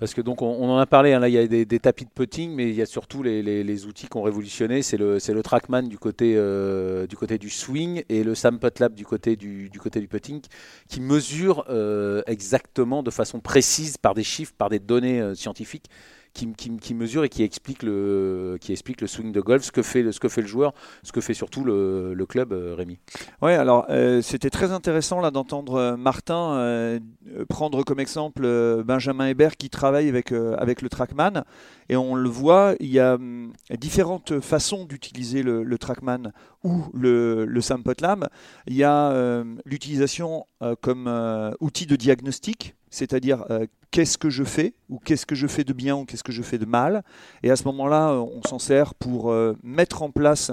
[0.02, 2.10] Parce que donc on, en a parlé, hein, là il y a des, tapis de
[2.10, 4.82] putting, mais il y a surtout les, outils qui ont révolutionné.
[4.82, 8.94] C'est le, le Trackman du côté, euh, du côté du swing et le Sam Lab
[8.94, 10.40] du côté du, du côté du putting,
[10.88, 15.88] qui mesurent euh, exactement de façon précise par des chiffres, par des données scientifiques,
[16.32, 20.10] qui, mesure et qui explique, le, qui explique le swing de golf, ce que fait,
[20.12, 22.98] ce que fait le joueur, ce que fait surtout le, le club, euh, Rémi.
[23.42, 27.00] Oui, alors euh, c'était très intéressant là d'entendre euh, Martin
[27.48, 28.42] prendre comme exemple
[28.84, 31.44] Benjamin Hébert qui travaille avec, avec le Trackman.
[31.88, 36.32] Et on le voit, il y a hum, différentes façons d'utiliser le, Trackman
[36.64, 37.60] ou le, le
[38.00, 38.28] Lab.
[38.66, 40.46] Il y a l'utilisation
[40.80, 43.44] comme outil de diagnostic, c'est-à-dire
[43.92, 46.42] qu'est-ce que je fais, ou qu'est-ce que je fais de bien, ou qu'est-ce que je
[46.42, 47.04] fais de mal.
[47.44, 50.50] Et à ce moment-là, euh, on s'en sert pour euh, mettre en place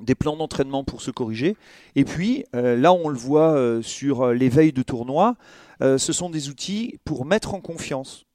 [0.00, 1.56] des plans d'entraînement pour se corriger.
[1.96, 5.36] Et puis, euh, là, on le voit sur l'éveil de tournoi,
[5.80, 8.25] ce sont des outils pour mettre en confiance.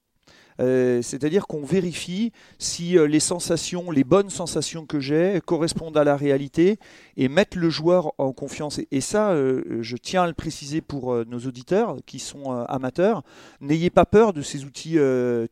[0.60, 6.04] Euh, c'est-à-dire qu'on vérifie si euh, les sensations, les bonnes sensations que j'ai correspondent à
[6.04, 6.78] la réalité
[7.16, 8.80] et mettent le joueur en confiance.
[8.90, 13.22] Et, ça, euh, je tiens à le préciser pour nos auditeurs qui sont amateurs,
[13.60, 14.98] n'ayez pas peur de ces outils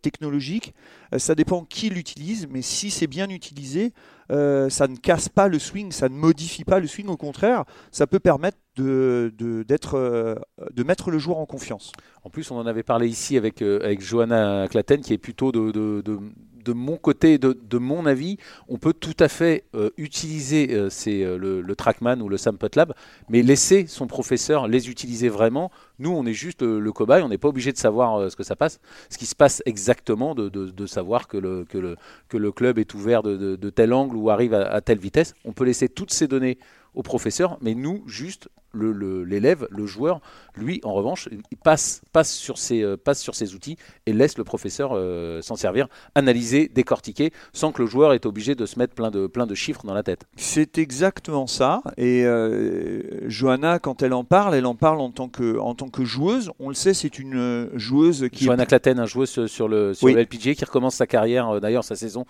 [0.02, 0.74] technologiques.
[1.16, 3.92] ça dépend qui l'utilise, mais si c'est bien utilisé,
[4.30, 8.06] ça ne casse pas le swing, ça ne modifie pas le swing, au contraire, ça
[8.06, 11.92] peut permettre de, de mettre le joueur en confiance.
[12.22, 15.52] En plus, on en avait parlé ici avec, euh, avec Johanna Claten, qui est plutôt
[15.52, 16.18] de, de,
[16.64, 18.36] de, mon côté, de, de, mon avis,
[18.68, 22.36] on peut tout à fait euh, utiliser euh, le, le, Trackman ou le
[22.76, 22.94] Lab,
[23.28, 25.70] mais laisser son professeur les utiliser vraiment.
[25.98, 28.56] Nous, on est juste le cobaye, on n'est pas obligé de savoir ce que ça
[28.56, 33.92] passe, ce qui se passe exactement, de, savoir que le, club est ouvert de, tel
[33.92, 35.34] angle ou arrive à telle vitesse.
[35.44, 36.58] On peut laisser toutes ces données
[36.94, 40.20] au professeur, mais nous, juste l'élève, le, joueur,
[40.56, 44.38] lui, en revanche, il passe, passe, sur, ses, euh, passe sur ses outils et laisse
[44.38, 48.78] le professeur euh, s'en servir, analyser, décortiquer, sans que le joueur ait obligé de se
[48.78, 50.24] mettre plein de, plein de chiffres dans la tête.
[50.36, 51.82] C'est exactement ça.
[51.96, 55.88] Et euh, Johanna, quand elle en parle, elle en parle en tant que, en tant
[55.88, 56.50] que joueuse.
[56.58, 58.44] On le sait, c'est une joueuse qui.
[58.44, 61.96] Johanna Claten, un joueuse sur le, sur le LPGA qui recommence sa carrière, d'ailleurs sa
[61.96, 62.24] saison,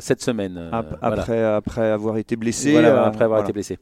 [0.00, 0.70] cette semaine.
[1.00, 2.72] après, après avoir été blessée.
[2.72, 3.78] Voilà, après avoir été blessée.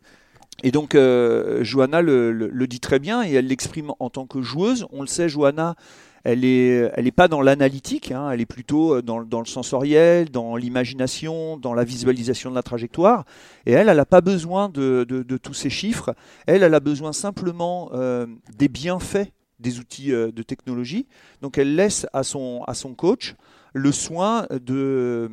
[0.62, 4.86] Et donc, euh, Johanna le, dit très bien et elle l'exprime en tant que joueuse.
[4.92, 5.74] On le sait, Johanna,
[6.22, 8.30] elle n'est elle est pas dans l'analytique, hein.
[8.30, 13.24] elle est plutôt euh, dans, le sensoriel, dans l'imagination, dans la visualisation de la trajectoire.
[13.64, 15.04] Et elle, elle n'a pas besoin de,
[15.42, 16.14] tous ces chiffres.
[16.46, 21.06] Elle, elle a besoin simplement euh, des bienfaits des outils de technologie.
[21.42, 23.34] Donc, elle laisse à son, à son coach
[23.74, 25.30] le soin de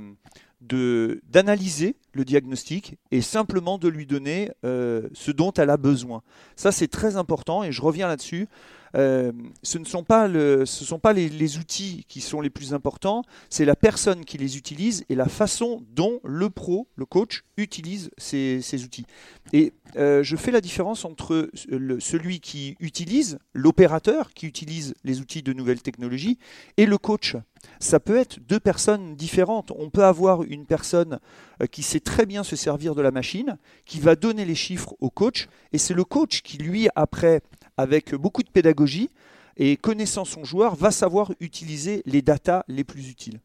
[0.62, 6.22] d'analyser le diagnostic et simplement de lui donner euh, ce dont elle a besoin.
[6.56, 8.48] Ça, c'est très important et je reviens là-dessus.
[8.98, 9.32] Euh,
[9.62, 14.38] ce ne sont pas, les, outils qui sont les plus importants, c'est la personne qui
[14.38, 19.06] les utilise et la façon dont le pro, le coach, utilise ces, outils.
[19.54, 21.50] Et euh, je fais la différence entre
[22.00, 26.38] celui qui utilise, l'opérateur qui utilise les outils de nouvelles technologies,
[26.78, 27.36] et le coach.
[27.80, 29.72] Ça peut être deux personnes différentes.
[29.78, 31.20] On peut avoir une personne
[31.62, 34.96] euh, qui sait très bien se servir de la machine, qui va donner les chiffres
[35.00, 37.42] au coach, et c'est le coach qui, lui, après,
[37.78, 39.10] avec beaucoup de pédagogie
[39.58, 43.40] et connaissant son joueur, va savoir utiliser les datas les plus utiles.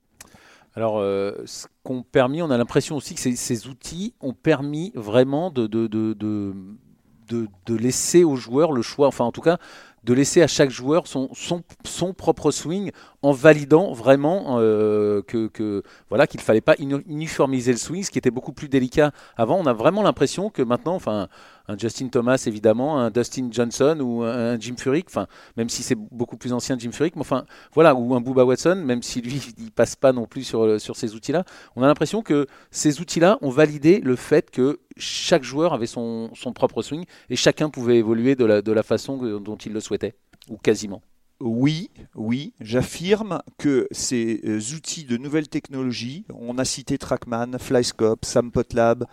[0.74, 5.50] Alors, euh, ce qu'ont permis, on a l'impression aussi que ces, outils ont permis vraiment
[5.50, 9.58] de, de, de, de, laisser aux joueurs le choix, enfin en tout cas,
[10.04, 12.90] de laisser à chaque joueur son, son, son propre swing
[13.22, 18.30] en validant vraiment euh, que, voilà qu'il fallait pas uniformiser le swing, ce qui était
[18.30, 19.58] beaucoup plus délicat avant.
[19.58, 21.28] On a vraiment l'impression que maintenant, enfin,
[21.68, 25.94] un Justin Thomas évidemment, un Dustin Johnson ou un Jim Furyk, enfin, même si c'est
[25.94, 29.40] beaucoup plus ancien Jim Furyk, mais enfin, voilà, ou un Booba Watson, même si lui
[29.58, 31.44] il passe pas non plus sur, sur ces outils-là.
[31.76, 36.30] On a l'impression que ces outils-là ont validé le fait que chaque joueur avait son,
[36.34, 39.80] son propre swing et chacun pouvait évoluer de la, de la façon dont il le
[39.80, 40.14] souhaitait,
[40.48, 41.02] ou quasiment.
[41.44, 48.24] Oui, oui, j'affirme que ces euh, outils de nouvelles technologies, on a cité Trackman, Flyscope,
[48.24, 49.06] SamPotlab,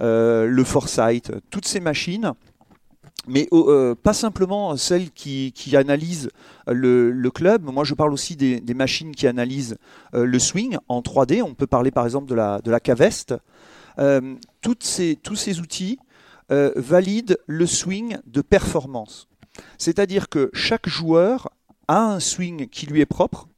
[0.00, 2.34] le Foresight, toutes ces machines
[3.28, 6.30] mais euh, pas simplement celles qui, analysent
[6.66, 7.64] le, club.
[7.70, 9.76] Moi, je parle aussi des, machines qui analysent
[10.14, 11.42] euh, le swing en 3D.
[11.42, 13.34] On peut parler par exemple de la, de Cavest.
[13.98, 15.98] Euh, tous ces outils
[16.50, 19.28] valident le swing de performance.
[19.76, 21.50] C'est-à-dire que chaque joueur
[21.88, 23.48] a un swing qui lui est propre,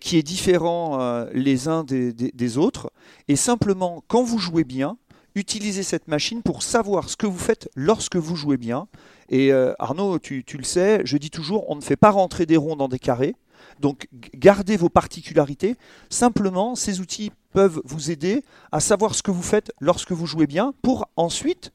[0.00, 2.92] qui est différent les uns des autres.
[3.28, 4.98] Et simplement, quand vous jouez bien,
[5.34, 8.88] utilisez cette machine pour savoir ce que vous faites lorsque vous jouez bien.
[9.28, 12.56] Et euh, Arnaud, tu, le sais, je dis toujours, on ne fait pas rentrer des
[12.56, 13.34] ronds dans des carrés.
[13.78, 15.76] Donc gardez vos particularités.
[16.08, 20.46] Simplement, ces outils peuvent vous aider à savoir ce que vous faites lorsque vous jouez
[20.46, 21.72] bien pour ensuite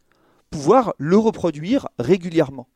[0.49, 2.67] pouvoir le reproduire régulièrement.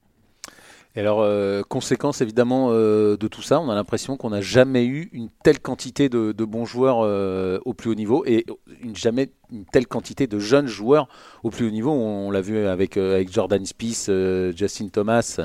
[0.95, 4.85] Et alors, euh, conséquence évidemment euh, de tout ça, on a l'impression qu'on n'a jamais
[4.85, 8.43] eu une telle quantité de, bons joueurs euh, au plus haut niveau et
[8.81, 11.07] une, jamais une telle quantité de jeunes joueurs
[11.43, 11.91] au plus haut niveau.
[11.91, 12.99] On, l'a vu avec,
[13.31, 14.11] Jordan Spieth,
[14.55, 15.39] Justin Thomas,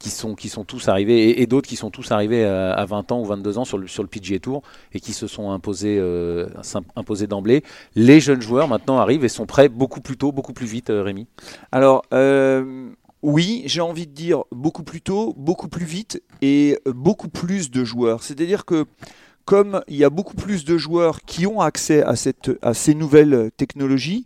[0.00, 3.20] qui sont, qui sont tous arrivés et, d'autres qui sont tous arrivés à, 20 ans
[3.20, 6.02] ou 22 ans sur le, sur le PGA Tour et qui se sont imposés,
[6.96, 7.62] imposés d'emblée.
[7.94, 11.28] Les jeunes joueurs maintenant arrivent et sont prêts beaucoup plus tôt, beaucoup plus vite, Rémi.
[11.70, 12.02] Alors,
[13.22, 17.84] oui, j'ai envie de dire beaucoup plus tôt, beaucoup plus vite et beaucoup plus de
[17.84, 18.22] joueurs.
[18.22, 18.86] C'est-à-dire que
[19.44, 24.24] comme il y a beaucoup plus de joueurs qui ont accès à, ces nouvelles technologies,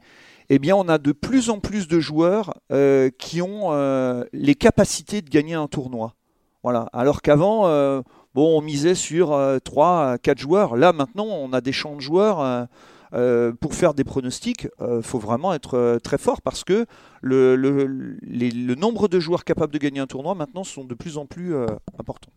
[0.50, 4.54] eh bien, on a de plus en plus de joueurs euh, qui ont euh, les
[4.54, 6.14] capacités de gagner un tournoi.
[6.62, 6.88] Voilà.
[6.92, 8.02] Alors qu'avant, euh,
[8.34, 10.76] bon, on misait sur 3 4 joueurs.
[10.76, 12.68] Là, maintenant, on a des champs de joueurs
[13.14, 16.86] euh, pour faire des pronostics, il euh, faut vraiment être euh, très fort parce que
[17.20, 21.26] le, le, nombre de joueurs capables de gagner un tournoi maintenant sont de plus en
[21.26, 21.54] plus
[21.98, 22.32] importants.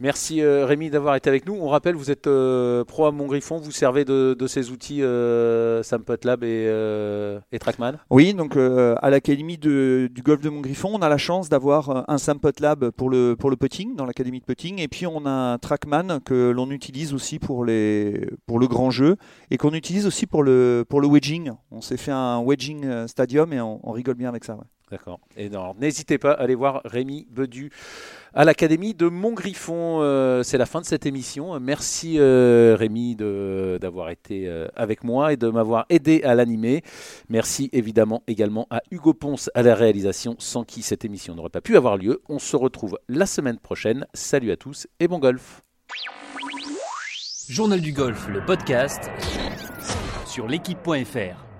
[0.00, 1.54] Merci euh, Rémi d'avoir été avec nous.
[1.54, 5.82] On rappelle, vous êtes euh, pro à Montgriffon, vous servez de, ces outils euh,
[6.24, 11.18] Lab et, et, Trackman Oui, donc à l'Académie du golf de Montgriffon, on a la
[11.18, 14.88] chance d'avoir un Sampot Lab pour le, pour le putting, dans l'Académie de putting, et
[14.88, 19.16] puis on a un Trackman que l'on utilise aussi pour, les, pour le grand jeu
[19.50, 21.52] et qu'on utilise aussi pour le, pour le wedging.
[21.70, 24.58] On s'est fait un wedging stadium et on, rigole bien avec ça.
[24.90, 25.18] D'accord.
[25.36, 27.70] Et n'hésitez pas à aller voir Rémi Bedu
[28.34, 30.00] à l'Académie de Montgriffon.
[30.02, 31.58] Euh, c'est la fin de cette émission.
[31.58, 36.82] Merci euh, Rémi d'avoir été euh, avec moi et de m'avoir aidé à l'animer.
[37.30, 41.62] Merci évidemment également à Hugo Ponce à la réalisation, sans qui cette émission n'aurait pas
[41.62, 42.20] pu avoir lieu.
[42.28, 44.06] On se retrouve la semaine prochaine.
[44.12, 45.62] Salut à tous et bon golf.
[47.48, 49.10] Journal du golf, le podcast
[50.26, 51.53] sur l'équipe.fr.